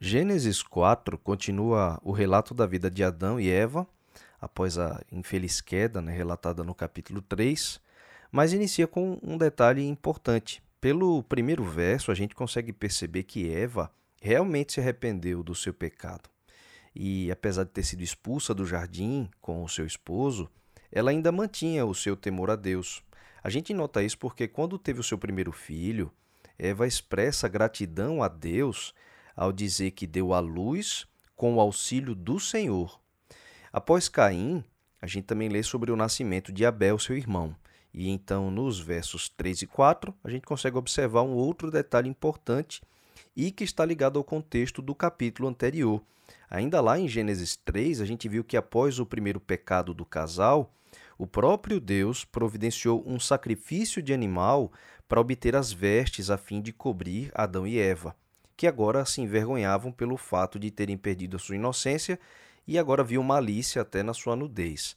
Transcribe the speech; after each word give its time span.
Gênesis 0.00 0.62
4 0.62 1.18
continua 1.18 1.98
o 2.04 2.12
relato 2.12 2.54
da 2.54 2.64
vida 2.66 2.88
de 2.88 3.02
Adão 3.02 3.40
e 3.40 3.50
Eva, 3.50 3.84
após 4.40 4.78
a 4.78 5.02
infeliz 5.10 5.60
queda, 5.60 6.00
né, 6.00 6.12
relatada 6.12 6.62
no 6.62 6.72
capítulo 6.72 7.20
3, 7.20 7.80
mas 8.30 8.52
inicia 8.52 8.86
com 8.86 9.18
um 9.20 9.36
detalhe 9.36 9.84
importante. 9.84 10.62
Pelo 10.80 11.24
primeiro 11.24 11.64
verso, 11.64 12.12
a 12.12 12.14
gente 12.14 12.32
consegue 12.32 12.72
perceber 12.72 13.24
que 13.24 13.52
Eva 13.52 13.90
realmente 14.22 14.74
se 14.74 14.80
arrependeu 14.80 15.42
do 15.42 15.52
seu 15.52 15.74
pecado. 15.74 16.30
E 16.94 17.28
apesar 17.32 17.64
de 17.64 17.70
ter 17.70 17.82
sido 17.82 18.00
expulsa 18.04 18.54
do 18.54 18.64
jardim 18.64 19.28
com 19.40 19.64
o 19.64 19.68
seu 19.68 19.84
esposo, 19.84 20.48
ela 20.92 21.10
ainda 21.10 21.32
mantinha 21.32 21.84
o 21.84 21.92
seu 21.92 22.16
temor 22.16 22.50
a 22.50 22.56
Deus. 22.56 23.02
A 23.42 23.50
gente 23.50 23.74
nota 23.74 24.00
isso 24.00 24.16
porque 24.18 24.46
quando 24.46 24.78
teve 24.78 25.00
o 25.00 25.04
seu 25.04 25.18
primeiro 25.18 25.50
filho, 25.50 26.08
Eva 26.56 26.86
expressa 26.86 27.48
gratidão 27.48 28.22
a 28.22 28.28
Deus 28.28 28.94
ao 29.38 29.52
dizer 29.52 29.92
que 29.92 30.04
deu 30.04 30.34
à 30.34 30.40
luz 30.40 31.06
com 31.36 31.54
o 31.54 31.60
auxílio 31.60 32.12
do 32.12 32.40
Senhor. 32.40 33.00
Após 33.72 34.08
Caim, 34.08 34.64
a 35.00 35.06
gente 35.06 35.26
também 35.26 35.48
lê 35.48 35.62
sobre 35.62 35.92
o 35.92 35.96
nascimento 35.96 36.52
de 36.52 36.66
Abel, 36.66 36.98
seu 36.98 37.16
irmão. 37.16 37.54
E 37.94 38.08
então, 38.08 38.50
nos 38.50 38.80
versos 38.80 39.28
3 39.28 39.62
e 39.62 39.66
4, 39.68 40.12
a 40.24 40.28
gente 40.28 40.44
consegue 40.44 40.76
observar 40.76 41.22
um 41.22 41.34
outro 41.34 41.70
detalhe 41.70 42.08
importante 42.08 42.82
e 43.36 43.52
que 43.52 43.62
está 43.62 43.84
ligado 43.84 44.18
ao 44.18 44.24
contexto 44.24 44.82
do 44.82 44.92
capítulo 44.92 45.48
anterior. 45.48 46.02
Ainda 46.50 46.80
lá 46.80 46.98
em 46.98 47.06
Gênesis 47.06 47.54
3, 47.64 48.00
a 48.00 48.04
gente 48.04 48.28
viu 48.28 48.42
que 48.42 48.56
após 48.56 48.98
o 48.98 49.06
primeiro 49.06 49.38
pecado 49.38 49.94
do 49.94 50.04
casal, 50.04 50.74
o 51.16 51.28
próprio 51.28 51.78
Deus 51.78 52.24
providenciou 52.24 53.04
um 53.06 53.20
sacrifício 53.20 54.02
de 54.02 54.12
animal 54.12 54.72
para 55.08 55.20
obter 55.20 55.54
as 55.54 55.72
vestes 55.72 56.28
a 56.28 56.36
fim 56.36 56.60
de 56.60 56.72
cobrir 56.72 57.30
Adão 57.32 57.64
e 57.64 57.78
Eva 57.78 58.16
que 58.58 58.66
agora 58.66 59.06
se 59.06 59.20
envergonhavam 59.20 59.92
pelo 59.92 60.16
fato 60.16 60.58
de 60.58 60.68
terem 60.68 60.98
perdido 60.98 61.36
a 61.36 61.38
sua 61.38 61.54
inocência 61.54 62.18
e 62.66 62.76
agora 62.76 63.04
viam 63.04 63.22
malícia 63.22 63.82
até 63.82 64.02
na 64.02 64.12
sua 64.12 64.34
nudez. 64.34 64.96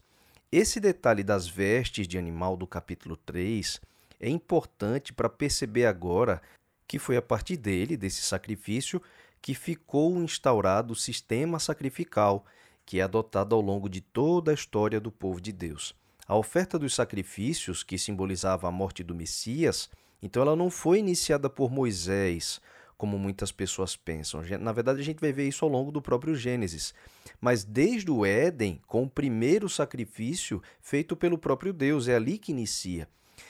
Esse 0.51 0.79
detalhe 0.79 1.23
das 1.23 1.47
vestes 1.47 2.07
de 2.07 2.17
animal 2.17 2.57
do 2.57 2.65
capítulo 2.65 3.15
3 3.15 3.79
é 4.19 4.27
importante 4.27 5.13
para 5.13 5.29
perceber 5.29 5.85
agora 5.85 6.41
que 6.87 6.97
foi 6.97 7.15
a 7.15 7.21
partir 7.21 7.55
dele, 7.55 7.95
desse 7.95 8.23
sacrifício, 8.23 8.99
que 9.39 9.53
ficou 9.53 10.17
instaurado 10.23 10.93
o 10.93 10.95
sistema 10.95 11.59
sacrificial 11.59 12.43
que 12.83 12.99
é 12.99 13.03
adotado 13.03 13.53
ao 13.53 13.61
longo 13.61 13.87
de 13.87 14.01
toda 14.01 14.49
a 14.49 14.55
história 14.55 14.99
do 14.99 15.11
povo 15.11 15.39
de 15.39 15.51
Deus. 15.51 15.93
A 16.27 16.35
oferta 16.35 16.79
dos 16.79 16.95
sacrifícios, 16.95 17.83
que 17.83 17.99
simbolizava 17.99 18.67
a 18.67 18.71
morte 18.71 19.03
do 19.03 19.13
Messias, 19.13 19.87
então 20.19 20.41
ela 20.41 20.55
não 20.55 20.71
foi 20.71 20.97
iniciada 20.97 21.47
por 21.47 21.69
Moisés 21.69 22.59
como 23.01 23.17
muitas 23.17 23.51
pessoas 23.51 23.95
pensam. 23.95 24.43
Na 24.59 24.71
verdade, 24.71 25.01
a 25.01 25.03
gente 25.03 25.19
vai 25.19 25.33
ver 25.33 25.47
isso 25.47 25.65
ao 25.65 25.71
longo 25.71 25.91
do 25.91 25.99
próprio 25.99 26.35
Gênesis. 26.35 26.93
Mas 27.41 27.63
desde 27.63 28.11
o 28.11 28.23
Éden, 28.23 28.79
com 28.85 29.01
o 29.01 29.09
primeiro 29.09 29.67
sacrifício 29.67 30.61
feito 30.79 31.15
pelo 31.15 31.35
próprio 31.35 31.73
Deus, 31.73 32.07
é 32.07 32.15
ali 32.15 32.37
que 32.37 32.51
inicia. 32.51 33.09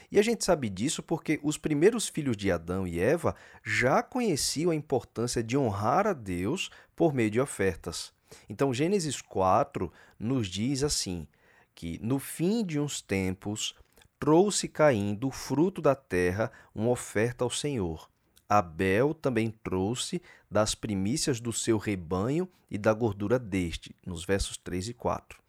E 0.09 0.17
a 0.17 0.21
gente 0.21 0.45
sabe 0.45 0.69
disso 0.69 1.03
porque 1.03 1.37
os 1.43 1.57
primeiros 1.57 2.07
filhos 2.07 2.37
de 2.37 2.49
Adão 2.49 2.87
e 2.87 2.97
Eva 2.97 3.35
já 3.61 4.01
conheciam 4.01 4.71
a 4.71 4.75
importância 4.75 5.43
de 5.43 5.57
honrar 5.57 6.07
a 6.07 6.13
Deus 6.13 6.69
por 6.95 7.13
meio 7.13 7.29
de 7.29 7.41
ofertas. 7.41 8.13
Então, 8.47 8.73
Gênesis 8.73 9.21
4 9.21 9.91
nos 10.17 10.47
diz 10.47 10.81
assim: 10.81 11.27
que 11.75 11.99
no 12.01 12.19
fim 12.19 12.63
de 12.63 12.79
uns 12.79 13.01
tempos 13.01 13.75
trouxe 14.17 14.69
Caim 14.69 15.13
do 15.13 15.29
fruto 15.29 15.81
da 15.81 15.93
terra 15.93 16.49
uma 16.73 16.89
oferta 16.89 17.43
ao 17.43 17.49
Senhor. 17.49 18.10
Abel 18.51 19.13
também 19.13 19.49
trouxe 19.63 20.21
das 20.49 20.75
primícias 20.75 21.39
do 21.39 21.53
seu 21.53 21.77
rebanho 21.77 22.49
e 22.69 22.77
da 22.77 22.93
gordura 22.93 23.39
deste, 23.39 23.95
nos 24.05 24.25
versos 24.25 24.57
3 24.57 24.89
e 24.89 24.93
4. 24.93 25.39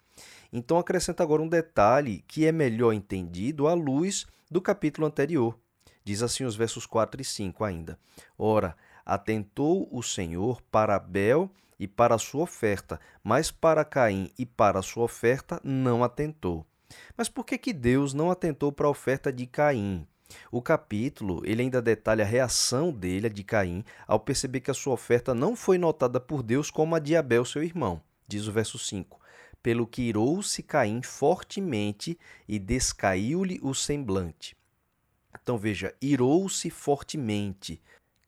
Então 0.52 0.78
acrescenta 0.78 1.20
agora 1.20 1.42
um 1.42 1.48
detalhe 1.48 2.22
que 2.28 2.46
é 2.46 2.52
melhor 2.52 2.92
entendido 2.92 3.66
à 3.66 3.74
luz 3.74 4.24
do 4.48 4.60
capítulo 4.60 5.04
anterior. 5.04 5.58
Diz 6.04 6.22
assim 6.22 6.44
os 6.44 6.54
versos 6.54 6.86
4 6.86 7.20
e 7.20 7.24
5 7.24 7.64
ainda: 7.64 7.98
Ora, 8.38 8.76
atentou 9.04 9.88
o 9.90 10.00
Senhor 10.00 10.62
para 10.70 10.94
Abel 10.94 11.50
e 11.80 11.88
para 11.88 12.14
a 12.14 12.18
sua 12.18 12.44
oferta, 12.44 13.00
mas 13.24 13.50
para 13.50 13.84
Caim 13.84 14.30
e 14.38 14.46
para 14.46 14.78
a 14.78 14.82
sua 14.82 15.02
oferta 15.02 15.60
não 15.64 16.04
atentou. 16.04 16.64
Mas 17.16 17.28
por 17.28 17.44
que, 17.44 17.58
que 17.58 17.72
Deus 17.72 18.14
não 18.14 18.30
atentou 18.30 18.70
para 18.70 18.86
a 18.86 18.90
oferta 18.90 19.32
de 19.32 19.44
Caim? 19.44 20.06
O 20.50 20.60
capítulo 20.62 21.42
ele 21.44 21.62
ainda 21.62 21.80
detalha 21.80 22.24
a 22.24 22.26
reação 22.26 22.92
dele, 22.92 23.28
de 23.28 23.42
Caim, 23.42 23.84
ao 24.06 24.20
perceber 24.20 24.60
que 24.60 24.70
a 24.70 24.74
sua 24.74 24.94
oferta 24.94 25.34
não 25.34 25.56
foi 25.56 25.78
notada 25.78 26.20
por 26.20 26.42
Deus 26.42 26.70
como 26.70 26.94
a 26.94 26.98
de 26.98 27.16
Abel, 27.16 27.44
seu 27.44 27.62
irmão. 27.62 28.02
Diz 28.26 28.46
o 28.46 28.52
verso 28.52 28.78
5: 28.78 29.20
Pelo 29.62 29.86
que 29.86 30.02
irou-se 30.02 30.62
Caim 30.62 31.02
fortemente 31.02 32.18
e 32.48 32.58
descaiu-lhe 32.58 33.58
o 33.62 33.74
semblante. 33.74 34.56
Então 35.42 35.58
veja, 35.58 35.94
irou-se 36.00 36.70
fortemente. 36.70 37.80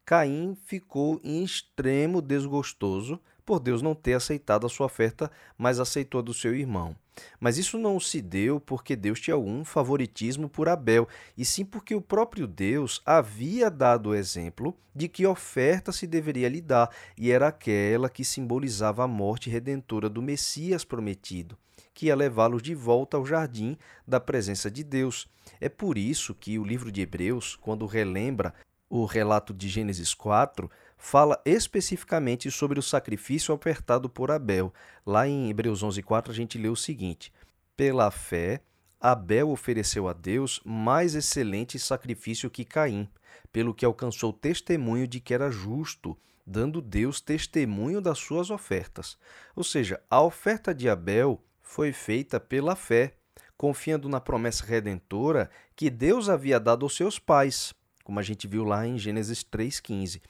Caim 0.04 0.56
ficou 0.66 1.20
em 1.24 1.42
extremo 1.42 2.20
desgostoso 2.20 3.20
por 3.44 3.60
Deus 3.60 3.82
não 3.82 3.94
ter 3.94 4.14
aceitado 4.14 4.66
a 4.66 4.70
sua 4.70 4.86
oferta, 4.86 5.30
mas 5.56 5.78
aceitou 5.78 6.20
a 6.20 6.22
do 6.22 6.34
seu 6.34 6.54
irmão. 6.54 6.96
Mas 7.38 7.58
isso 7.58 7.78
não 7.78 7.98
se 8.00 8.20
deu 8.20 8.58
porque 8.60 8.96
Deus 8.96 9.20
tinha 9.20 9.34
algum 9.34 9.64
favoritismo 9.64 10.48
por 10.48 10.68
Abel, 10.68 11.08
e 11.36 11.44
sim 11.44 11.64
porque 11.64 11.94
o 11.94 12.00
próprio 12.00 12.46
Deus 12.46 13.00
havia 13.04 13.70
dado 13.70 14.10
o 14.10 14.14
exemplo 14.14 14.76
de 14.94 15.08
que 15.08 15.26
oferta 15.26 15.92
se 15.92 16.06
deveria 16.06 16.48
lhe 16.48 16.60
dar, 16.60 16.90
e 17.18 17.30
era 17.30 17.48
aquela 17.48 18.08
que 18.08 18.24
simbolizava 18.24 19.04
a 19.04 19.08
morte 19.08 19.50
redentora 19.50 20.08
do 20.08 20.22
Messias 20.22 20.84
prometido, 20.84 21.58
que 21.92 22.06
ia 22.06 22.16
levá-los 22.16 22.62
de 22.62 22.74
volta 22.74 23.16
ao 23.16 23.26
jardim 23.26 23.76
da 24.06 24.20
presença 24.20 24.70
de 24.70 24.84
Deus. 24.84 25.28
É 25.60 25.68
por 25.68 25.98
isso 25.98 26.34
que 26.34 26.58
o 26.58 26.64
livro 26.64 26.90
de 26.90 27.00
Hebreus, 27.00 27.56
quando 27.56 27.86
relembra 27.86 28.54
o 28.88 29.04
relato 29.04 29.52
de 29.52 29.68
Gênesis 29.68 30.14
4, 30.14 30.70
fala 31.04 31.38
especificamente 31.44 32.50
sobre 32.50 32.78
o 32.78 32.82
sacrifício 32.82 33.54
ofertado 33.54 34.08
por 34.08 34.30
Abel. 34.30 34.72
Lá 35.04 35.28
em 35.28 35.50
Hebreus 35.50 35.82
11:4 35.82 36.30
a 36.30 36.34
gente 36.34 36.56
lê 36.56 36.66
o 36.66 36.74
seguinte: 36.74 37.30
Pela 37.76 38.10
fé, 38.10 38.62
Abel 38.98 39.50
ofereceu 39.50 40.08
a 40.08 40.14
Deus 40.14 40.62
mais 40.64 41.14
excelente 41.14 41.78
sacrifício 41.78 42.48
que 42.48 42.64
Caim, 42.64 43.06
pelo 43.52 43.74
que 43.74 43.84
alcançou 43.84 44.32
testemunho 44.32 45.06
de 45.06 45.20
que 45.20 45.34
era 45.34 45.50
justo, 45.50 46.16
dando 46.46 46.80
Deus 46.80 47.20
testemunho 47.20 48.00
das 48.00 48.16
suas 48.16 48.48
ofertas. 48.48 49.18
Ou 49.54 49.62
seja, 49.62 50.00
a 50.08 50.22
oferta 50.22 50.74
de 50.74 50.88
Abel 50.88 51.38
foi 51.60 51.92
feita 51.92 52.40
pela 52.40 52.74
fé, 52.74 53.12
confiando 53.58 54.08
na 54.08 54.22
promessa 54.22 54.64
redentora 54.64 55.50
que 55.76 55.90
Deus 55.90 56.30
havia 56.30 56.58
dado 56.58 56.86
aos 56.86 56.96
seus 56.96 57.18
pais, 57.18 57.74
como 58.04 58.20
a 58.20 58.22
gente 58.22 58.46
viu 58.46 58.62
lá 58.62 58.86
em 58.86 58.98
Gênesis 58.98 59.42
3,15. 59.42 60.20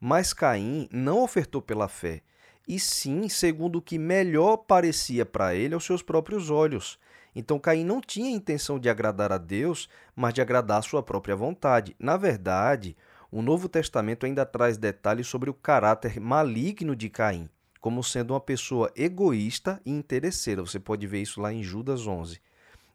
Mas 0.00 0.32
Caim 0.32 0.88
não 0.90 1.22
ofertou 1.22 1.60
pela 1.60 1.88
fé, 1.88 2.22
e 2.66 2.78
sim 2.78 3.28
segundo 3.28 3.76
o 3.76 3.82
que 3.82 3.98
melhor 3.98 4.58
parecia 4.58 5.26
para 5.26 5.54
ele 5.54 5.74
aos 5.74 5.84
seus 5.84 6.00
próprios 6.00 6.48
olhos. 6.48 6.98
Então 7.34 7.58
Caim 7.58 7.84
não 7.84 8.00
tinha 8.00 8.30
intenção 8.30 8.78
de 8.78 8.88
agradar 8.88 9.32
a 9.32 9.38
Deus, 9.38 9.88
mas 10.14 10.32
de 10.32 10.40
agradar 10.40 10.78
a 10.78 10.82
sua 10.82 11.02
própria 11.02 11.34
vontade. 11.34 11.96
Na 11.98 12.16
verdade, 12.16 12.96
o 13.30 13.42
Novo 13.42 13.68
Testamento 13.68 14.24
ainda 14.24 14.46
traz 14.46 14.76
detalhes 14.78 15.26
sobre 15.26 15.50
o 15.50 15.54
caráter 15.54 16.20
maligno 16.20 16.94
de 16.94 17.10
Caim, 17.10 17.50
como 17.80 18.04
sendo 18.04 18.32
uma 18.32 18.40
pessoa 18.40 18.92
egoísta 18.94 19.80
e 19.84 19.90
interesseira. 19.90 20.62
Você 20.62 20.78
pode 20.78 21.04
ver 21.08 21.22
isso 21.22 21.40
lá 21.40 21.52
em 21.52 21.62
Judas 21.62 22.06
11. 22.06 22.40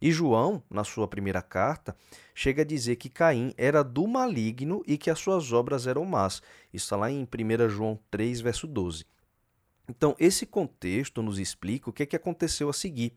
E 0.01 0.11
João, 0.11 0.63
na 0.69 0.83
sua 0.83 1.07
primeira 1.07 1.41
carta, 1.41 1.95
chega 2.33 2.61
a 2.61 2.65
dizer 2.65 2.95
que 2.95 3.09
Caim 3.09 3.53
era 3.57 3.83
do 3.83 4.07
maligno 4.07 4.81
e 4.87 4.97
que 4.97 5.09
as 5.09 5.19
suas 5.19 5.51
obras 5.51 5.87
eram 5.87 6.05
más. 6.05 6.41
Isso 6.73 6.85
está 6.85 6.95
lá 6.95 7.11
em 7.11 7.23
1 7.23 7.69
João 7.69 7.99
3, 8.09 8.39
verso 8.39 8.65
12. 8.65 9.05
Então, 9.89 10.15
esse 10.19 10.45
contexto 10.45 11.21
nos 11.21 11.39
explica 11.39 11.89
o 11.89 11.94
que, 11.94 12.03
é 12.03 12.06
que 12.06 12.15
aconteceu 12.15 12.69
a 12.69 12.74
seguir. 12.74 13.13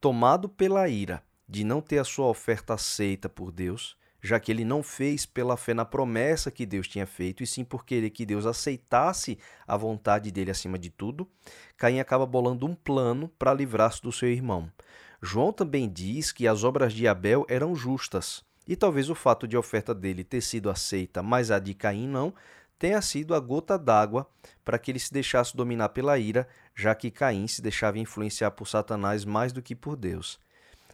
Tomado 0.00 0.48
pela 0.48 0.88
ira 0.88 1.22
de 1.46 1.64
não 1.64 1.80
ter 1.80 1.98
a 1.98 2.04
sua 2.04 2.26
oferta 2.26 2.74
aceita 2.74 3.28
por 3.28 3.52
Deus, 3.52 3.96
já 4.22 4.40
que 4.40 4.50
ele 4.50 4.64
não 4.64 4.82
fez 4.82 5.26
pela 5.26 5.56
fé 5.56 5.74
na 5.74 5.84
promessa 5.84 6.50
que 6.50 6.64
Deus 6.64 6.88
tinha 6.88 7.06
feito, 7.06 7.42
e 7.42 7.46
sim 7.46 7.62
por 7.62 7.84
querer 7.84 8.08
que 8.08 8.24
Deus 8.24 8.46
aceitasse 8.46 9.38
a 9.66 9.76
vontade 9.76 10.30
dele 10.30 10.50
acima 10.50 10.78
de 10.78 10.88
tudo, 10.88 11.28
Caim 11.76 12.00
acaba 12.00 12.24
bolando 12.24 12.64
um 12.64 12.74
plano 12.74 13.28
para 13.38 13.52
livrar-se 13.52 14.00
do 14.00 14.10
seu 14.10 14.30
irmão. 14.30 14.72
João 15.24 15.54
também 15.54 15.88
diz 15.88 16.30
que 16.30 16.46
as 16.46 16.64
obras 16.64 16.92
de 16.92 17.08
Abel 17.08 17.46
eram 17.48 17.74
justas, 17.74 18.44
e 18.68 18.76
talvez 18.76 19.08
o 19.08 19.14
fato 19.14 19.48
de 19.48 19.56
a 19.56 19.58
oferta 19.58 19.94
dele 19.94 20.22
ter 20.22 20.42
sido 20.42 20.68
aceita, 20.68 21.22
mas 21.22 21.50
a 21.50 21.58
de 21.58 21.72
Caim 21.72 22.06
não, 22.06 22.34
tenha 22.78 23.00
sido 23.00 23.34
a 23.34 23.40
gota 23.40 23.78
d'água 23.78 24.28
para 24.62 24.78
que 24.78 24.90
ele 24.90 24.98
se 24.98 25.10
deixasse 25.10 25.56
dominar 25.56 25.88
pela 25.88 26.18
ira, 26.18 26.46
já 26.76 26.94
que 26.94 27.10
Caim 27.10 27.48
se 27.48 27.62
deixava 27.62 27.98
influenciar 27.98 28.50
por 28.50 28.68
Satanás 28.68 29.24
mais 29.24 29.50
do 29.50 29.62
que 29.62 29.74
por 29.74 29.96
Deus. 29.96 30.38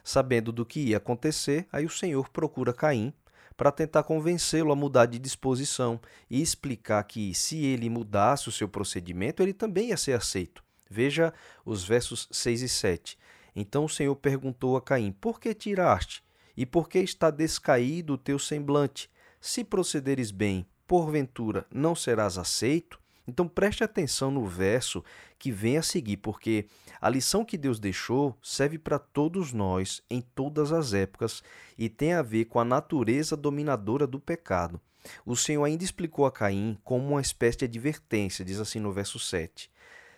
Sabendo 0.01 0.53
do 0.53 0.65
que 0.65 0.79
ia 0.79 0.97
acontecer, 0.97 1.67
aí 1.69 1.85
o 1.85 1.89
Senhor 1.89 2.29
procura 2.29 2.73
Caim 2.73 3.13
para 3.57 3.69
tentar 3.69 4.03
convencê-lo 4.03 4.71
a 4.71 4.75
mudar 4.77 5.07
de 5.07 5.19
disposição 5.19 5.99
e 6.29 6.41
explicar 6.41 7.03
que, 7.03 7.33
se 7.35 7.65
ele 7.65 7.89
mudasse 7.89 8.47
o 8.47 8.51
seu 8.51 8.69
procedimento, 8.69 9.43
ele 9.43 9.53
também 9.53 9.89
ia 9.89 9.97
ser 9.97 10.13
aceito. 10.13 10.63
Veja 10.89 11.33
os 11.65 11.83
versos 11.83 12.29
6 12.31 12.61
e 12.61 12.69
7. 12.69 13.17
Então 13.55 13.85
o 13.85 13.89
Senhor 13.89 14.15
perguntou 14.15 14.77
a 14.77 14.81
Caim: 14.81 15.11
Por 15.11 15.39
que 15.39 15.53
tiraste? 15.53 16.23
E 16.55 16.65
por 16.65 16.89
que 16.89 16.99
está 16.99 17.29
descaído 17.29 18.13
o 18.13 18.17
teu 18.17 18.37
semblante? 18.37 19.09
Se 19.39 19.63
procederes 19.63 20.31
bem, 20.31 20.65
porventura 20.85 21.65
não 21.71 21.95
serás 21.95 22.37
aceito? 22.37 22.99
Então 23.27 23.47
preste 23.47 23.83
atenção 23.83 24.29
no 24.29 24.45
verso 24.45 25.03
que 25.37 25.51
vem 25.51 25.77
a 25.77 25.81
seguir, 25.81 26.17
porque 26.17 26.67
a 26.99 27.09
lição 27.09 27.45
que 27.45 27.57
Deus 27.57 27.79
deixou 27.79 28.37
serve 28.41 28.77
para 28.77 28.99
todos 28.99 29.53
nós 29.53 30.03
em 30.09 30.21
todas 30.21 30.71
as 30.71 30.93
épocas 30.93 31.41
e 31.77 31.87
tem 31.87 32.13
a 32.13 32.21
ver 32.21 32.45
com 32.45 32.59
a 32.59 32.65
natureza 32.65 33.37
dominadora 33.37 34.05
do 34.05 34.19
pecado. 34.19 34.81
O 35.25 35.35
Senhor 35.35 35.63
ainda 35.63 35.83
explicou 35.83 36.25
a 36.25 36.31
Caim 36.31 36.77
como 36.83 37.07
uma 37.09 37.21
espécie 37.21 37.59
de 37.59 37.65
advertência, 37.65 38.45
diz 38.45 38.59
assim 38.59 38.79
no 38.79 38.91
verso 38.91 39.17
7. 39.17 39.71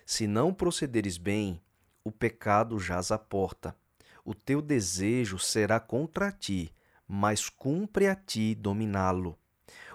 Se 0.04 0.26
não 0.26 0.52
procederes 0.52 1.16
bem, 1.16 1.60
o 2.04 2.12
pecado 2.12 2.78
jaz 2.78 3.10
à 3.10 3.18
porta. 3.18 3.74
O 4.22 4.34
teu 4.34 4.60
desejo 4.60 5.38
será 5.38 5.80
contra 5.80 6.30
ti, 6.30 6.70
mas 7.08 7.48
cumpre 7.48 8.06
a 8.06 8.14
ti 8.14 8.54
dominá-lo. 8.54 9.38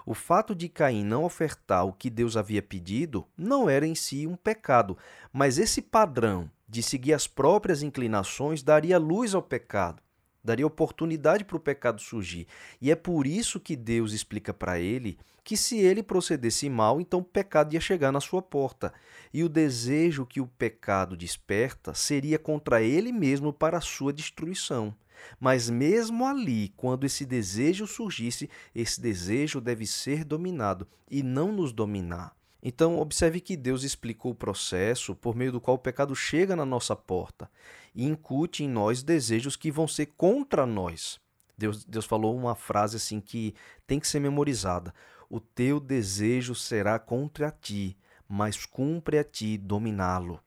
O 0.04 0.12
fato 0.12 0.54
de 0.54 0.68
Caim 0.68 1.04
não 1.04 1.24
ofertar 1.24 1.86
o 1.86 1.92
que 1.92 2.10
Deus 2.10 2.36
havia 2.36 2.60
pedido 2.60 3.26
não 3.36 3.70
era 3.70 3.86
em 3.86 3.94
si 3.94 4.26
um 4.26 4.34
pecado, 4.34 4.98
mas 5.32 5.56
esse 5.56 5.80
padrão 5.80 6.50
de 6.68 6.82
seguir 6.82 7.12
as 7.12 7.28
próprias 7.28 7.82
inclinações 7.82 8.62
daria 8.62 8.98
luz 8.98 9.34
ao 9.34 9.42
pecado, 9.42 10.02
daria 10.42 10.66
oportunidade 10.66 11.44
para 11.44 11.56
o 11.56 11.60
pecado 11.60 12.00
surgir. 12.00 12.46
E 12.80 12.90
é 12.90 12.96
por 12.96 13.26
isso 13.26 13.60
que 13.60 13.76
Deus 13.76 14.12
explica 14.12 14.52
para 14.52 14.78
ele 14.78 15.18
que 15.42 15.56
se 15.56 15.78
ele 15.78 16.02
procedesse 16.02 16.68
mal, 16.68 17.00
então 17.00 17.20
o 17.20 17.24
pecado 17.24 17.74
ia 17.74 17.80
chegar 17.80 18.12
na 18.12 18.20
sua 18.20 18.42
porta. 18.42 18.92
E 19.32 19.42
o 19.42 19.48
desejo 19.48 20.26
que 20.26 20.40
o 20.40 20.46
pecado 20.46 21.16
desperta 21.16 21.94
seria 21.94 22.38
contra 22.38 22.82
ele 22.82 23.12
mesmo 23.12 23.52
para 23.52 23.78
a 23.78 23.80
sua 23.80 24.12
destruição. 24.12 24.94
Mas 25.38 25.68
mesmo 25.68 26.26
ali, 26.26 26.72
quando 26.76 27.04
esse 27.04 27.26
desejo 27.26 27.86
surgisse, 27.86 28.48
esse 28.74 29.00
desejo 29.00 29.60
deve 29.60 29.86
ser 29.86 30.24
dominado 30.24 30.86
e 31.10 31.22
não 31.22 31.52
nos 31.52 31.72
dominar. 31.72 32.34
Então, 32.62 32.98
observe 32.98 33.40
que 33.40 33.56
Deus 33.56 33.84
explicou 33.84 34.32
o 34.32 34.34
processo 34.34 35.14
por 35.14 35.34
meio 35.34 35.52
do 35.52 35.60
qual 35.60 35.76
o 35.76 35.80
pecado 35.80 36.14
chega 36.14 36.54
na 36.54 36.66
nossa 36.66 36.94
porta 36.94 37.50
e 37.94 38.04
incute 38.04 38.64
em 38.64 38.68
nós 38.68 39.02
desejos 39.02 39.56
que 39.56 39.70
vão 39.70 39.88
ser 39.88 40.06
contra 40.16 40.66
nós. 40.66 41.18
Deus, 41.56 41.84
Deus 41.84 42.04
falou 42.04 42.36
uma 42.36 42.54
frase 42.54 42.96
assim 42.96 43.20
que 43.20 43.54
tem 43.86 43.98
que 43.98 44.08
ser 44.08 44.20
memorizada: 44.20 44.94
O 45.28 45.40
teu 45.40 45.80
desejo 45.80 46.54
será 46.54 46.98
contra 46.98 47.50
ti, 47.50 47.96
mas 48.28 48.66
cumpre 48.66 49.18
a 49.18 49.24
ti 49.24 49.56
dominá-lo. 49.56 50.40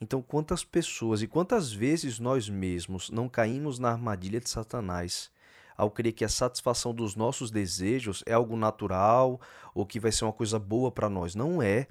Então, 0.00 0.20
quantas 0.20 0.64
pessoas 0.64 1.22
e 1.22 1.28
quantas 1.28 1.72
vezes 1.72 2.18
nós 2.18 2.48
mesmos 2.48 3.08
não 3.10 3.28
caímos 3.28 3.78
na 3.78 3.90
armadilha 3.90 4.40
de 4.40 4.50
Satanás 4.50 5.30
ao 5.76 5.90
crer 5.90 6.12
que 6.12 6.24
a 6.24 6.28
satisfação 6.28 6.94
dos 6.94 7.16
nossos 7.16 7.50
desejos 7.50 8.22
é 8.26 8.32
algo 8.32 8.56
natural 8.56 9.40
ou 9.74 9.86
que 9.86 10.00
vai 10.00 10.12
ser 10.12 10.24
uma 10.24 10.32
coisa 10.32 10.58
boa 10.58 10.90
para 10.90 11.08
nós? 11.08 11.34
Não 11.34 11.62
é. 11.62 11.86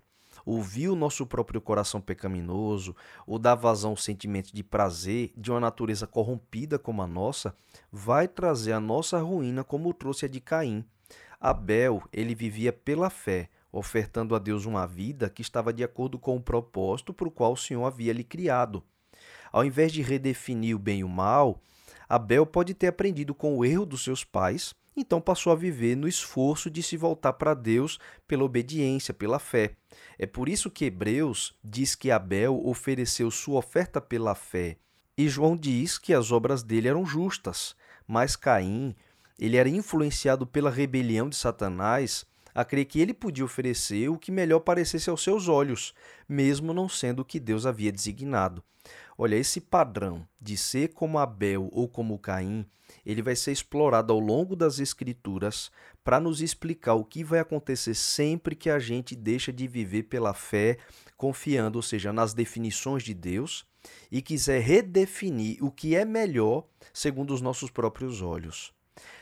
Ouvir 0.45 0.89
o 0.89 0.95
nosso 0.95 1.25
próprio 1.25 1.61
coração 1.61 2.01
pecaminoso 2.01 2.95
ou 3.27 3.37
dar 3.37 3.55
vazão 3.55 3.91
ao 3.91 3.97
sentimento 3.97 4.53
de 4.53 4.63
prazer 4.63 5.31
de 5.37 5.51
uma 5.51 5.59
natureza 5.59 6.07
corrompida 6.07 6.79
como 6.79 7.01
a 7.01 7.07
nossa 7.07 7.55
vai 7.91 8.27
trazer 8.27 8.71
a 8.71 8.79
nossa 8.79 9.19
ruína 9.19 9.63
como 9.63 9.93
trouxe 9.93 10.25
a 10.25 10.29
de 10.29 10.39
Caim. 10.39 10.83
Abel, 11.39 12.03
ele 12.13 12.35
vivia 12.35 12.71
pela 12.71 13.09
fé, 13.09 13.49
ofertando 13.71 14.35
a 14.35 14.39
Deus 14.39 14.65
uma 14.65 14.85
vida 14.85 15.29
que 15.29 15.41
estava 15.41 15.73
de 15.73 15.83
acordo 15.83 16.19
com 16.19 16.35
o 16.35 16.41
propósito 16.41 17.13
para 17.13 17.27
o 17.27 17.31
qual 17.31 17.53
o 17.53 17.57
Senhor 17.57 17.85
havia 17.85 18.13
lhe 18.13 18.23
criado. 18.23 18.83
Ao 19.51 19.65
invés 19.65 19.91
de 19.91 20.01
redefinir 20.01 20.75
o 20.75 20.79
bem 20.79 20.99
e 20.99 21.03
o 21.03 21.09
mal, 21.09 21.59
Abel 22.11 22.45
pode 22.45 22.73
ter 22.73 22.87
aprendido 22.87 23.33
com 23.33 23.57
o 23.57 23.63
erro 23.63 23.85
dos 23.85 24.03
seus 24.03 24.21
pais, 24.21 24.75
então 24.97 25.21
passou 25.21 25.53
a 25.53 25.55
viver 25.55 25.95
no 25.95 26.09
esforço 26.09 26.69
de 26.69 26.83
se 26.83 26.97
voltar 26.97 27.31
para 27.31 27.53
Deus 27.53 27.97
pela 28.27 28.43
obediência, 28.43 29.13
pela 29.13 29.39
fé. 29.39 29.77
É 30.19 30.25
por 30.25 30.49
isso 30.49 30.69
que 30.69 30.83
Hebreus 30.83 31.57
diz 31.63 31.95
que 31.95 32.11
Abel 32.11 32.61
ofereceu 32.65 33.31
sua 33.31 33.59
oferta 33.59 34.01
pela 34.01 34.35
fé, 34.35 34.75
e 35.17 35.29
João 35.29 35.55
diz 35.55 35.97
que 35.97 36.13
as 36.13 36.33
obras 36.33 36.63
dele 36.63 36.89
eram 36.89 37.05
justas, 37.05 37.77
mas 38.05 38.35
Caim, 38.35 38.93
ele 39.39 39.55
era 39.55 39.69
influenciado 39.69 40.45
pela 40.45 40.69
rebelião 40.69 41.29
de 41.29 41.37
Satanás 41.37 42.25
a 42.53 42.65
crer 42.65 42.83
que 42.83 42.99
ele 42.99 43.13
podia 43.13 43.45
oferecer 43.45 44.09
o 44.09 44.17
que 44.17 44.33
melhor 44.33 44.59
parecesse 44.59 45.09
aos 45.09 45.23
seus 45.23 45.47
olhos, 45.47 45.93
mesmo 46.27 46.73
não 46.73 46.89
sendo 46.89 47.21
o 47.21 47.25
que 47.25 47.39
Deus 47.39 47.65
havia 47.65 47.89
designado. 47.89 48.61
Olha, 49.23 49.35
esse 49.35 49.61
padrão 49.61 50.27
de 50.41 50.57
ser 50.57 50.93
como 50.93 51.19
Abel 51.19 51.69
ou 51.71 51.87
como 51.87 52.17
Caim, 52.17 52.65
ele 53.05 53.21
vai 53.21 53.35
ser 53.35 53.51
explorado 53.51 54.11
ao 54.11 54.19
longo 54.19 54.55
das 54.55 54.79
Escrituras 54.79 55.69
para 56.03 56.19
nos 56.19 56.41
explicar 56.41 56.95
o 56.95 57.05
que 57.05 57.23
vai 57.23 57.37
acontecer 57.37 57.93
sempre 57.93 58.55
que 58.55 58.67
a 58.67 58.79
gente 58.79 59.15
deixa 59.15 59.53
de 59.53 59.67
viver 59.67 60.05
pela 60.05 60.33
fé, 60.33 60.79
confiando, 61.15 61.77
ou 61.77 61.83
seja, 61.83 62.11
nas 62.11 62.33
definições 62.33 63.03
de 63.03 63.13
Deus, 63.13 63.63
e 64.11 64.23
quiser 64.23 64.59
redefinir 64.59 65.63
o 65.63 65.69
que 65.69 65.95
é 65.95 66.03
melhor 66.03 66.65
segundo 66.91 67.31
os 67.31 67.41
nossos 67.41 67.69
próprios 67.69 68.23
olhos. 68.23 68.73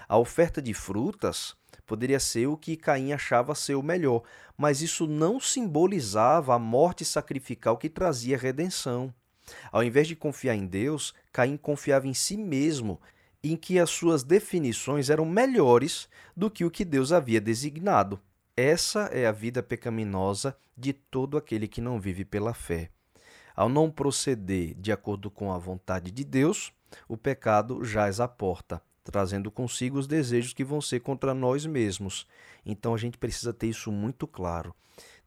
A 0.07 0.17
oferta 0.17 0.61
de 0.61 0.73
frutas 0.73 1.57
poderia 1.85 2.21
ser 2.21 2.47
o 2.47 2.55
que 2.55 2.77
Caim 2.77 3.11
achava 3.11 3.53
ser 3.53 3.75
o 3.75 3.83
melhor, 3.83 4.23
mas 4.57 4.81
isso 4.81 5.05
não 5.05 5.41
simbolizava 5.41 6.55
a 6.55 6.59
morte 6.59 7.03
sacrificial 7.03 7.77
que 7.77 7.89
trazia 7.89 8.37
redenção. 8.37 9.13
Ao 9.71 9.83
invés 9.83 10.07
de 10.07 10.15
confiar 10.15 10.55
em 10.55 10.65
Deus, 10.65 11.13
Caim 11.31 11.57
confiava 11.57 12.07
em 12.07 12.13
si 12.13 12.37
mesmo, 12.37 12.99
em 13.43 13.55
que 13.55 13.79
as 13.79 13.89
suas 13.89 14.23
definições 14.23 15.09
eram 15.09 15.25
melhores 15.25 16.09
do 16.35 16.49
que 16.49 16.65
o 16.65 16.71
que 16.71 16.83
Deus 16.83 17.11
havia 17.11 17.39
designado. 17.39 18.19
Essa 18.55 19.09
é 19.13 19.25
a 19.25 19.31
vida 19.31 19.63
pecaminosa 19.63 20.55
de 20.77 20.93
todo 20.93 21.37
aquele 21.37 21.67
que 21.67 21.81
não 21.81 21.99
vive 21.99 22.25
pela 22.25 22.53
fé. 22.53 22.89
Ao 23.55 23.69
não 23.69 23.89
proceder 23.89 24.73
de 24.75 24.91
acordo 24.91 25.29
com 25.29 25.51
a 25.51 25.57
vontade 25.57 26.11
de 26.11 26.23
Deus, 26.23 26.71
o 27.07 27.17
pecado 27.17 27.83
jaz 27.83 28.19
à 28.19 28.27
porta 28.27 28.81
trazendo 29.09 29.49
consigo 29.49 29.97
os 29.97 30.07
desejos 30.07 30.53
que 30.53 30.63
vão 30.63 30.81
ser 30.81 30.99
contra 30.99 31.33
nós 31.33 31.65
mesmos. 31.65 32.27
Então 32.65 32.93
a 32.93 32.97
gente 32.97 33.17
precisa 33.17 33.53
ter 33.53 33.67
isso 33.67 33.91
muito 33.91 34.27
claro. 34.27 34.73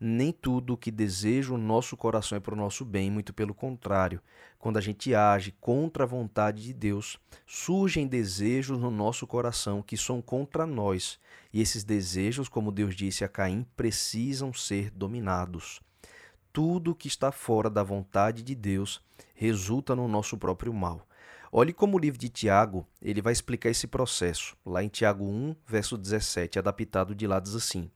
Nem 0.05 0.33
tudo 0.33 0.73
o 0.73 0.77
que 0.77 0.91
deseja 0.91 1.55
o 1.55 1.57
nosso 1.57 1.97
coração 1.97 2.37
é 2.37 2.41
para 2.41 2.55
o 2.55 2.57
nosso 2.57 2.85
bem, 2.85 3.09
muito 3.09 3.33
pelo 3.33 3.55
contrário. 3.55 4.21
Quando 4.59 4.77
a 4.77 4.81
gente 4.81 5.15
age 5.15 5.55
contra 5.61 6.03
a 6.03 6.07
vontade 6.09 6.61
de 6.61 6.73
Deus, 6.73 7.21
surgem 7.47 8.09
desejos 8.09 8.81
no 8.81 8.91
nosso 8.91 9.29
coração 9.29 9.81
que 9.81 9.97
são 9.97 10.21
contra 10.21 10.67
nós. 10.67 11.21
E 11.53 11.61
esses 11.61 11.85
desejos, 11.85 12.49
como 12.49 12.73
Deus 12.73 12.97
disse 12.97 13.23
a 13.23 13.29
Caim, 13.29 13.65
precisam 13.77 14.53
ser 14.53 14.91
dominados. 14.91 15.81
Tudo 16.53 16.97
que 16.97 17.07
está 17.07 17.31
fora 17.31 17.71
da 17.71 17.85
vontade 17.85 18.43
de 18.43 18.57
Deus 18.57 19.01
resulta 19.37 19.95
no 19.95 20.09
nosso 20.09 20.37
próprio 20.37 20.75
mal. 20.75 21.07
Olhe 21.53 21.73
como 21.73 21.97
o 21.97 22.01
livro 22.01 22.19
de 22.19 22.29
Tiago, 22.29 22.85
ele 23.01 23.23
vai 23.23 23.33
explicar 23.33 23.71
esse 23.71 23.87
processo. 23.87 24.57
Lá 24.67 24.83
em 24.83 24.89
Tiago 24.89 25.25
1, 25.25 25.55
verso 25.65 25.97
17, 25.97 26.59
adaptado 26.59 27.15
de 27.15 27.25
lá 27.25 27.39
diz 27.39 27.55
assim: 27.55 27.89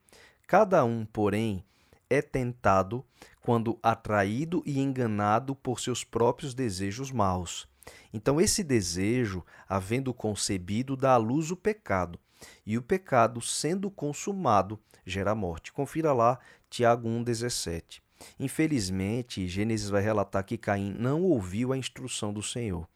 Cada 0.47 0.85
um, 0.85 1.05
porém, 1.05 1.65
é 2.09 2.23
tentado 2.23 3.05
quando 3.41 3.79
atraído 3.83 4.63
e 4.67 4.81
enganado 4.81 5.55
por 5.55 5.81
seus 5.81 6.05
próprios 6.05 6.55
desejos 6.55 7.11
maus. 7.11 7.69
Então, 8.13 8.41
esse 8.41 8.65
desejo, 8.65 9.45
havendo 9.69 10.13
concebido, 10.13 10.97
dá 10.97 11.13
à 11.13 11.17
luz 11.17 11.51
o 11.51 11.57
pecado, 11.57 12.19
e 12.65 12.77
o 12.77 12.83
pecado, 12.83 13.41
sendo 13.41 13.91
consumado, 13.91 14.79
gera 15.05 15.35
morte. 15.35 15.73
Confira 15.73 16.13
lá 16.13 16.39
Tiago 16.69 17.09
1,17. 17.09 18.01
Infelizmente, 18.41 19.47
Gênesis 19.47 19.89
vai 19.89 20.03
relatar 20.03 20.45
que 20.45 20.59
Caim 20.59 20.95
não 20.99 21.23
ouviu 21.23 21.73
a 21.73 21.79
instrução 21.79 22.33
do 22.33 22.43
Senhor 22.43 22.89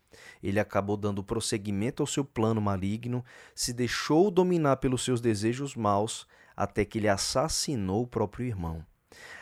ele 0.42 0.60
acabou 0.60 0.96
dando 0.96 1.22
prosseguimento 1.22 2.02
ao 2.02 2.06
seu 2.06 2.24
plano 2.24 2.60
maligno, 2.60 3.24
se 3.54 3.72
deixou 3.72 4.30
dominar 4.30 4.76
pelos 4.76 5.04
seus 5.04 5.20
desejos 5.20 5.74
maus, 5.74 6.26
até 6.56 6.84
que 6.84 6.98
ele 6.98 7.08
assassinou 7.08 8.02
o 8.02 8.06
próprio 8.06 8.46
irmão. 8.46 8.84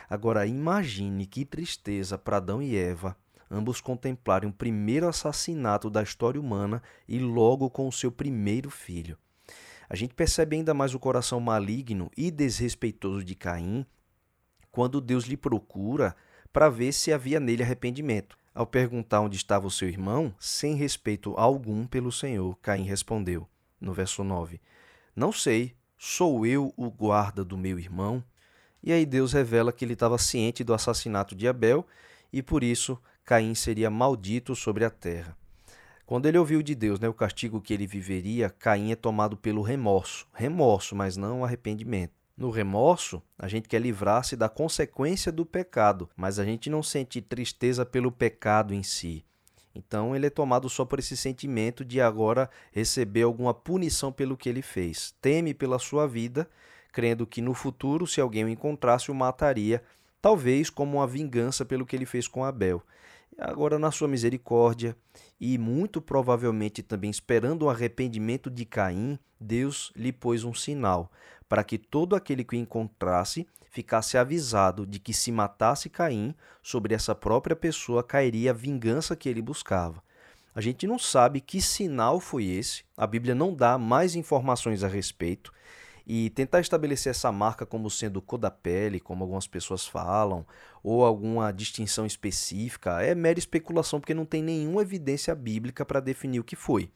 Agora 0.09 0.45
imagine 0.45 1.25
que 1.25 1.45
tristeza 1.45 2.17
para 2.17 2.37
Adão 2.37 2.61
e 2.61 2.75
Eva 2.75 3.15
ambos 3.49 3.81
contemplarem 3.81 4.49
o 4.49 4.53
primeiro 4.53 5.07
assassinato 5.07 5.89
da 5.89 6.03
história 6.03 6.39
humana 6.39 6.83
e 7.07 7.19
logo 7.19 7.69
com 7.69 7.87
o 7.87 7.91
seu 7.91 8.11
primeiro 8.11 8.69
filho. 8.69 9.17
A 9.89 9.95
gente 9.95 10.13
percebe 10.13 10.55
ainda 10.55 10.73
mais 10.73 10.93
o 10.93 10.99
coração 10.99 11.39
maligno 11.39 12.11
e 12.15 12.29
desrespeitoso 12.29 13.23
de 13.23 13.33
Caim 13.33 13.85
quando 14.71 15.01
Deus 15.01 15.25
lhe 15.25 15.35
procura 15.35 16.15
para 16.53 16.69
ver 16.69 16.91
se 16.91 17.11
havia 17.11 17.39
nele 17.39 17.63
arrependimento. 17.63 18.37
Ao 18.53 18.67
perguntar 18.67 19.21
onde 19.21 19.37
estava 19.37 19.67
o 19.67 19.71
seu 19.71 19.87
irmão, 19.87 20.33
sem 20.39 20.75
respeito 20.75 21.33
algum 21.37 21.87
pelo 21.87 22.11
Senhor, 22.11 22.57
Caim 22.61 22.83
respondeu, 22.83 23.47
no 23.79 23.93
verso 23.93 24.23
9: 24.23 24.59
Não 25.15 25.31
sei, 25.31 25.75
sou 25.97 26.45
eu 26.45 26.73
o 26.75 26.91
guarda 26.91 27.43
do 27.43 27.57
meu 27.57 27.79
irmão? 27.79 28.23
E 28.81 28.93
aí 28.93 29.05
Deus 29.05 29.33
revela 29.33 29.71
que 29.71 29.83
ele 29.83 29.93
estava 29.93 30.17
ciente 30.17 30.63
do 30.63 30.73
assassinato 30.73 31.35
de 31.35 31.47
Abel 31.47 31.85
e 32.31 32.41
por 32.41 32.63
isso 32.63 32.97
Caim 33.25 33.53
seria 33.53 33.89
maldito 33.89 34.55
sobre 34.55 34.85
a 34.85 34.89
terra. 34.89 35.37
Quando 36.05 36.25
ele 36.25 36.39
ouviu 36.39 36.63
de 36.63 36.73
Deus 36.73 36.99
né, 36.99 37.07
o 37.07 37.13
castigo 37.13 37.61
que 37.61 37.73
ele 37.73 37.85
viveria, 37.85 38.49
Caim 38.49 38.91
é 38.91 38.95
tomado 38.95 39.37
pelo 39.37 39.61
remorso. 39.61 40.27
Remorso, 40.33 40.95
mas 40.95 41.15
não 41.15 41.45
arrependimento. 41.45 42.13
No 42.35 42.49
remorso, 42.49 43.21
a 43.37 43.47
gente 43.47 43.67
quer 43.67 43.79
livrar-se 43.79 44.35
da 44.35 44.47
consequência 44.47 45.31
do 45.31 45.45
pecado, 45.45 46.09
mas 46.15 46.39
a 46.39 46.45
gente 46.45 46.69
não 46.69 46.81
sente 46.81 47.21
tristeza 47.21 47.85
pelo 47.85 48.11
pecado 48.11 48.73
em 48.73 48.81
si. 48.81 49.23
Então 49.75 50.15
ele 50.15 50.27
é 50.27 50.29
tomado 50.29 50.69
só 50.69 50.83
por 50.83 50.99
esse 50.99 51.15
sentimento 51.15 51.85
de 51.85 52.01
agora 52.01 52.49
receber 52.71 53.23
alguma 53.23 53.53
punição 53.53 54.11
pelo 54.11 54.37
que 54.37 54.49
ele 54.49 54.61
fez. 54.61 55.13
Teme 55.21 55.53
pela 55.53 55.77
sua 55.77 56.07
vida, 56.07 56.49
crendo 56.91 57.25
que 57.25 57.41
no 57.41 57.53
futuro, 57.53 58.07
se 58.07 58.19
alguém 58.21 58.45
o 58.45 58.49
encontrasse, 58.49 59.11
o 59.11 59.15
mataria, 59.15 59.83
talvez 60.21 60.69
como 60.69 60.97
uma 60.97 61.07
vingança 61.07 61.65
pelo 61.65 61.85
que 61.85 61.95
ele 61.95 62.05
fez 62.05 62.27
com 62.27 62.43
Abel. 62.43 62.83
Agora, 63.37 63.79
na 63.79 63.89
sua 63.89 64.07
misericórdia, 64.07 64.97
e 65.39 65.57
muito 65.57 66.01
provavelmente 66.01 66.83
também 66.83 67.09
esperando 67.09 67.63
o 67.63 67.69
arrependimento 67.69 68.49
de 68.49 68.65
Caim, 68.65 69.17
Deus 69.39 69.93
lhe 69.95 70.11
pôs 70.11 70.43
um 70.43 70.53
sinal, 70.53 71.09
para 71.47 71.63
que 71.63 71.77
todo 71.77 72.15
aquele 72.15 72.43
que 72.43 72.55
o 72.55 72.59
encontrasse 72.59 73.47
ficasse 73.71 74.17
avisado 74.17 74.85
de 74.85 74.99
que 74.99 75.13
se 75.13 75.31
matasse 75.31 75.89
Caim, 75.89 76.35
sobre 76.61 76.93
essa 76.93 77.15
própria 77.15 77.55
pessoa 77.55 78.03
cairia 78.03 78.51
a 78.51 78.53
vingança 78.53 79.15
que 79.15 79.29
ele 79.29 79.41
buscava. 79.41 80.03
A 80.53 80.59
gente 80.59 80.85
não 80.85 80.99
sabe 80.99 81.39
que 81.39 81.61
sinal 81.61 82.19
foi 82.19 82.45
esse, 82.45 82.83
a 82.97 83.07
Bíblia 83.07 83.33
não 83.33 83.53
dá 83.53 83.77
mais 83.77 84.15
informações 84.15 84.83
a 84.83 84.87
respeito, 84.87 85.53
e 86.11 86.31
tentar 86.31 86.59
estabelecer 86.59 87.11
essa 87.11 87.31
marca 87.31 87.67
como 87.67 87.87
sendo 87.87 88.19
cor 88.19 88.39
da 88.39 88.49
pele, 88.49 88.99
como 88.99 89.23
algumas 89.23 89.45
pessoas 89.45 89.85
falam, 89.85 90.43
ou 90.81 91.05
alguma 91.05 91.51
distinção 91.51 92.03
específica, 92.03 92.99
é 93.03 93.13
mera 93.13 93.37
especulação 93.37 93.99
porque 93.99 94.15
não 94.15 94.25
tem 94.25 94.41
nenhuma 94.41 94.81
evidência 94.81 95.35
bíblica 95.35 95.85
para 95.85 95.99
definir 95.99 96.39
o 96.39 96.43
que 96.43 96.55
foi. 96.55 96.89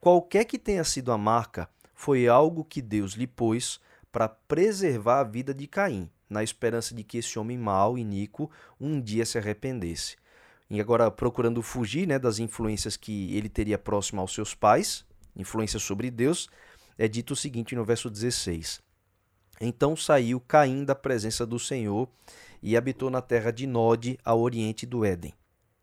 Qualquer 0.00 0.46
que 0.46 0.58
tenha 0.58 0.82
sido 0.82 1.12
a 1.12 1.16
marca, 1.16 1.68
foi 1.94 2.26
algo 2.26 2.64
que 2.64 2.82
Deus 2.82 3.12
lhe 3.12 3.26
pôs 3.26 3.80
para 4.10 4.28
preservar 4.28 5.20
a 5.20 5.24
vida 5.24 5.54
de 5.54 5.68
Caim, 5.68 6.10
na 6.28 6.42
esperança 6.42 6.92
de 6.92 7.04
que 7.04 7.18
esse 7.18 7.38
homem 7.38 7.56
mau, 7.56 7.96
iníquo, 7.96 8.50
um 8.80 9.00
dia 9.00 9.24
se 9.24 9.38
arrependesse. 9.38 10.16
E 10.68 10.80
agora 10.80 11.08
procurando 11.08 11.62
fugir 11.62 12.04
né, 12.04 12.18
das 12.18 12.40
influências 12.40 12.96
que 12.96 13.32
ele 13.36 13.48
teria 13.48 13.78
próximo 13.78 14.20
aos 14.20 14.34
seus 14.34 14.56
pais, 14.56 15.04
influências 15.36 15.84
sobre 15.84 16.10
Deus, 16.10 16.48
é 16.98 17.08
dito 17.08 17.32
o 17.32 17.36
seguinte 17.36 17.74
no 17.74 17.84
verso 17.84 18.10
16: 18.10 18.80
Então 19.60 19.96
saiu 19.96 20.40
Caim 20.40 20.84
da 20.84 20.94
presença 20.94 21.46
do 21.46 21.58
Senhor 21.58 22.08
e 22.62 22.76
habitou 22.76 23.10
na 23.10 23.22
terra 23.22 23.50
de 23.50 23.66
Nod, 23.66 24.18
ao 24.24 24.40
oriente 24.40 24.84
do 24.86 25.04
Éden. 25.04 25.34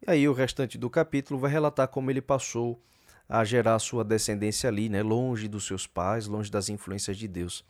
E 0.06 0.12
aí 0.12 0.28
o 0.28 0.34
restante 0.34 0.78
do 0.78 0.90
capítulo 0.90 1.40
vai 1.40 1.52
relatar 1.52 1.88
como 1.88 2.12
ele 2.12 2.22
passou 2.22 2.82
a 3.28 3.44
gerar 3.44 3.78
sua 3.80 4.04
descendência 4.04 4.70
ali, 4.70 4.88
né, 4.88 5.04
longe 5.04 5.48
dos 5.48 5.66
seus 5.66 5.86
pais, 5.86 6.28
longe 6.28 6.50
das 6.50 6.70
influências 6.70 7.18
de 7.18 7.28
Deus. 7.28 7.64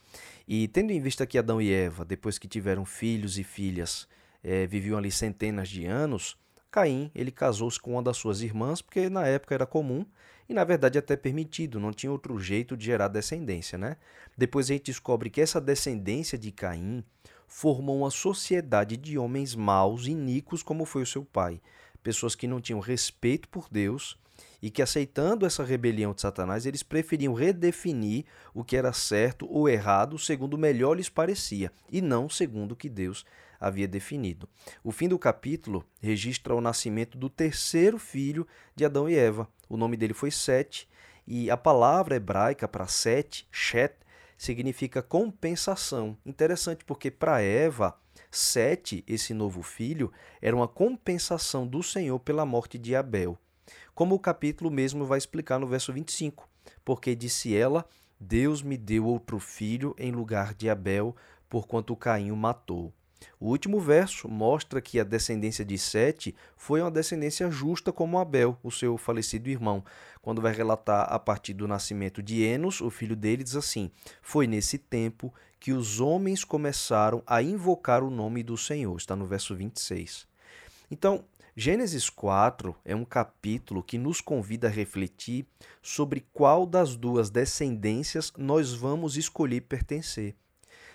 E 0.48 0.67
tendo 0.67 0.91
em 0.91 1.01
vista 1.01 1.25
que 1.25 1.38
Adão 1.38 1.62
e 1.62 1.72
Eva, 1.72 2.06
depois 2.06 2.38
que 2.38 2.48
tiveram 2.48 2.86
filhos 2.86 3.39
e 3.39 3.44
filhas, 3.44 4.08
é, 4.44 4.67
viviam 4.67 4.98
ali 4.98 5.10
centenas 5.10 5.70
de 5.70 5.86
anos, 5.86 6.38
Caim 6.71 7.12
ele 7.15 7.31
casou-se 7.31 7.79
com 7.79 7.93
uma 7.93 8.03
das 8.03 8.17
suas 8.17 8.41
irmãs, 8.41 8.81
porque 8.81 9.09
na 9.09 9.25
época 9.25 9.55
era 9.55 9.65
comum 9.65 10.05
e 10.50 10.53
na 10.53 10.63
verdade 10.63 10.97
até 10.97 11.15
permitido, 11.15 11.79
não 11.79 11.91
tinha 11.91 12.12
outro 12.12 12.39
jeito 12.39 12.77
de 12.77 12.86
gerar 12.86 13.07
descendência, 13.07 13.77
né? 13.77 13.97
Depois 14.38 14.69
a 14.69 14.74
gente 14.74 14.86
descobre 14.86 15.29
que 15.29 15.41
essa 15.41 15.59
descendência 15.59 16.38
de 16.38 16.51
Caim 16.51 17.03
formou 17.47 17.97
uma 17.97 18.12
sociedade 18.12 18.97
de 18.97 19.17
homens 19.17 19.55
maus, 19.55 20.05
iníquos 20.05 20.63
como 20.63 20.86
foi 20.86 21.03
o 21.03 21.07
seu 21.07 21.24
pai, 21.24 21.62
pessoas 22.03 22.36
que 22.36 22.47
não 22.47 22.62
tinham 22.62 22.79
respeito 22.79 23.47
por 23.50 23.67
Deus 23.69 24.17
e 24.62 24.69
que 24.69 24.81
aceitando 24.81 25.45
essa 25.45 25.63
rebelião 25.63 26.13
de 26.13 26.21
Satanás, 26.21 26.65
eles 26.65 26.83
preferiam 26.83 27.33
redefinir 27.33 28.25
o 28.53 28.63
que 28.63 28.77
era 28.77 28.93
certo 28.93 29.47
ou 29.50 29.67
errado 29.67 30.17
segundo 30.17 30.57
melhor 30.57 30.95
lhes 30.95 31.09
parecia 31.09 31.71
e 31.91 32.01
não 32.01 32.29
segundo 32.29 32.71
o 32.71 32.75
que 32.75 32.89
Deus 32.89 33.25
havia 33.59 33.87
definido. 33.87 34.47
O 34.83 34.91
fim 34.91 35.07
do 35.07 35.19
capítulo 35.19 35.85
registra 36.01 36.55
o 36.55 36.61
nascimento 36.61 37.17
do 37.17 37.29
terceiro 37.29 37.97
filho 37.97 38.47
de 38.75 38.85
Adão 38.85 39.09
e 39.09 39.15
Eva. 39.15 39.47
O 39.69 39.77
nome 39.77 39.97
dele 39.97 40.13
foi 40.13 40.31
Sete, 40.31 40.87
e 41.25 41.51
a 41.51 41.57
palavra 41.57 42.15
hebraica 42.15 42.67
para 42.67 42.87
Sete, 42.87 43.47
Shet, 43.51 43.95
significa 44.37 45.01
compensação. 45.01 46.17
Interessante 46.25 46.85
porque 46.85 47.11
para 47.11 47.41
Eva, 47.41 47.97
Sete, 48.31 49.03
esse 49.07 49.33
novo 49.33 49.61
filho, 49.61 50.11
era 50.41 50.55
uma 50.55 50.67
compensação 50.67 51.67
do 51.67 51.81
Senhor 51.81 52.19
pela 52.19 52.45
morte 52.45 52.77
de 52.77 52.95
Abel. 52.95 53.37
Como 53.93 54.15
o 54.15 54.19
capítulo 54.19 54.69
mesmo 54.69 55.05
vai 55.05 55.17
explicar 55.17 55.59
no 55.59 55.67
verso 55.67 55.91
25. 55.91 56.47
Porque 56.85 57.15
disse 57.15 57.55
ela: 57.55 57.85
Deus 58.19 58.61
me 58.61 58.77
deu 58.77 59.05
outro 59.05 59.39
filho 59.39 59.95
em 59.97 60.11
lugar 60.11 60.53
de 60.53 60.69
Abel, 60.69 61.15
porquanto 61.49 61.95
Caim 61.95 62.31
o 62.31 62.35
matou. 62.35 62.93
O 63.39 63.50
último 63.50 63.79
verso 63.79 64.27
mostra 64.27 64.81
que 64.81 65.00
a 65.00 65.03
descendência 65.03 65.63
de 65.63 65.77
Sete 65.77 66.36
foi 66.55 66.81
uma 66.81 66.91
descendência 66.91 67.50
justa 67.51 67.91
como 67.91 68.17
Abel, 68.17 68.57
o 68.63 68.71
seu 68.71 68.97
falecido 68.97 69.50
irmão. 69.50 69.83
Quando 70.21 70.41
vai 70.41 70.53
relatar 70.53 71.12
a 71.12 71.19
partir 71.19 71.53
do 71.53 71.67
nascimento 71.67 72.21
de 72.21 72.43
Enos, 72.43 72.81
o 72.81 72.89
filho 72.89 73.15
dele, 73.15 73.43
diz 73.43 73.55
assim: 73.55 73.91
Foi 74.21 74.47
nesse 74.47 74.77
tempo 74.77 75.33
que 75.59 75.71
os 75.71 76.00
homens 76.00 76.43
começaram 76.43 77.24
a 77.25 77.41
invocar 77.41 78.03
o 78.03 78.09
nome 78.09 78.43
do 78.43 78.57
Senhor. 78.57 78.95
Está 78.97 79.15
no 79.15 79.25
verso 79.25 79.55
26. 79.55 80.27
Então, 80.89 81.24
Gênesis 81.59 82.07
4 82.09 82.75
é 82.86 82.95
um 82.95 83.03
capítulo 83.03 83.81
que 83.81 83.97
nos 83.97 84.21
convida 84.21 84.67
a 84.67 84.69
refletir 84.69 85.47
sobre 85.81 86.24
qual 86.31 86.67
das 86.67 86.95
duas 86.95 87.31
descendências 87.31 88.31
nós 88.38 88.74
vamos 88.74 89.17
escolher 89.17 89.62
pertencer. 89.62 90.36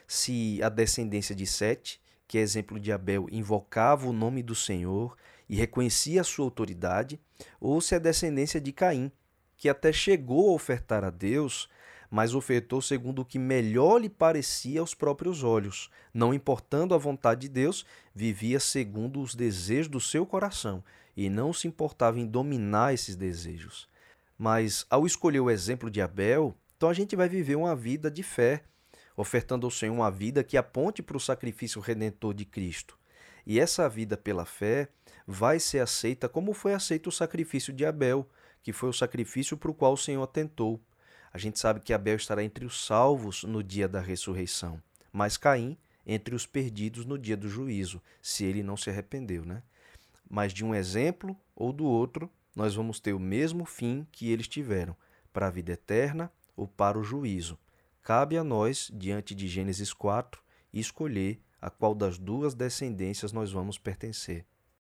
Se 0.07 0.63
a 0.63 0.69
descendência 0.69 1.35
de 1.35 1.47
Sete 1.47 2.01
que, 2.33 2.39
exemplo 2.39 2.81
de 2.81 2.91
Abel, 2.91 3.29
invocava 3.31 4.09
o 4.09 4.13
nome 4.13 4.43
do 4.43 4.55
Senhor 4.55 5.15
e 5.51 5.55
reconhecia 5.55 6.23
a 6.23 6.25
sua 6.25 6.47
autoridade, 6.47 7.21
ou 7.61 7.79
se 7.79 7.95
é 7.95 8.01
descendência 8.01 8.59
de 8.59 8.73
Caim, 8.73 9.13
que 9.55 9.69
até 9.69 9.93
chegou 9.93 10.49
a 10.49 10.55
ofertar 10.55 11.05
a 11.05 11.11
Deus, 11.11 11.69
mas 12.11 12.35
ofertou 12.35 12.81
segundo 12.81 13.21
o 13.21 13.25
que 13.27 13.39
melhor 13.39 13.99
lhe 14.01 14.09
parecia 14.09 14.81
aos 14.81 14.95
próprios 14.95 15.45
olhos. 15.45 15.91
Não 16.15 16.33
importando 16.33 16.95
a 16.95 16.99
vontade 16.99 17.43
de 17.43 17.49
Deus, 17.51 17.85
vivia 18.15 18.59
segundo 18.59 19.21
os 19.21 19.35
desejos 19.35 19.89
do 19.89 20.01
seu 20.01 20.25
coração 20.25 20.83
e 21.15 21.29
não 21.29 21.53
se 21.53 21.69
importava 21.69 22.19
em 22.19 22.27
dominar 22.27 22.95
esses 22.95 23.15
desejos. 23.15 23.87
Mas 24.39 24.87
ao 24.89 25.05
escolher 25.05 25.41
o 25.41 25.51
exemplo 25.51 25.91
de 25.91 26.01
Abel, 26.01 26.57
então 26.79 26.89
a 26.89 26.95
gente 26.95 27.15
vai 27.15 27.29
viver 27.29 27.57
uma 27.57 27.77
vida 27.77 28.11
de 28.11 28.23
fé, 28.23 28.65
ofertando 29.23 29.67
ao 29.67 29.71
Senhor 29.71 29.95
uma 29.95 30.11
vida 30.11 30.45
que 30.45 30.57
aponte 30.57 31.03
para 31.03 31.17
o 31.17 31.21
sacrifício 31.21 31.81
redentor 31.81 32.35
de 32.35 32.45
Cristo. 32.45 32.99
E 33.47 33.59
essa 33.59 33.89
vida 33.89 34.17
pela 34.17 34.45
fé 34.45 34.89
vai 35.27 35.59
ser 35.59 35.79
aceita 35.79 36.29
como 36.29 36.53
foi 36.53 36.75
aceito 36.75 37.09
o 37.09 37.13
sacrifício 37.13 37.73
de 37.73 37.87
Abel, 37.87 38.29
que 38.63 38.73
foi 38.73 38.89
o 38.89 38.93
sacrifício 38.93 39.57
para 39.57 39.71
o 39.71 39.75
qual 39.75 39.95
o 39.95 39.99
Senhor 39.99 40.23
atentou. 40.23 40.81
A 41.33 41.39
gente 41.39 41.59
sabe 41.59 41.81
que 41.81 41.93
Abel 41.93 42.17
estará 42.17 42.45
entre 42.45 42.65
os 42.65 42.85
salvos 42.85 43.43
no 43.45 43.63
dia 43.63 43.89
da 43.89 44.01
ressurreição, 44.01 44.83
mas 45.13 45.37
Caim 45.37 45.79
entre 46.07 46.35
os 46.35 46.47
perdidos 46.47 47.05
no 47.05 47.17
dia 47.17 47.37
do 47.37 47.49
juízo, 47.49 48.03
se 48.21 48.45
ele 48.45 48.63
não 48.63 48.77
se 48.77 48.91
arrependeu, 48.91 49.45
né? 49.45 49.63
Mas 50.29 50.53
de 50.53 50.65
um 50.65 50.75
exemplo 50.75 51.37
ou 51.55 51.73
do 51.73 51.85
outro, 51.85 52.29
nós 52.57 52.75
vamos 52.75 52.99
ter 52.99 53.13
o 53.13 53.21
mesmo 53.21 53.65
fim 53.65 54.07
que 54.11 54.31
eles 54.31 54.49
tiveram, 54.49 54.97
para 55.33 55.47
a 55.47 55.51
vida 55.51 55.73
eterna 55.73 56.31
ou 56.57 56.67
para 56.67 56.99
o 56.99 57.05
juízo. 57.05 57.59
Cabe 58.03 58.37
a 58.37 58.43
nós, 58.43 58.91
diante 58.93 59.33
de 59.33 59.47
Gênesis 59.47 59.93
4, 59.93 60.43
escolher 60.73 61.41
a 61.61 61.71
qual 61.71 61.95
das 61.95 62.19
duas 62.19 62.53
descendências 62.53 63.33
nós 63.33 63.53
vamos 63.53 63.79
pertencer. 63.79 64.45